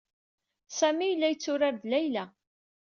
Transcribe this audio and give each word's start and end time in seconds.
Sami 0.77 1.05
yella 1.11 1.27
yetturar 1.29 1.75
d 1.81 1.83
Layla. 1.91 2.25